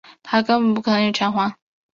[0.23, 1.55] 他根本不可能有钱还